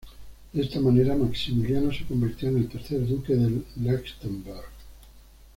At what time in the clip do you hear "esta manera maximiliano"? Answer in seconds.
0.63-1.93